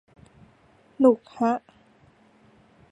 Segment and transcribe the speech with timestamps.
[0.99, 1.53] หนุกฮะ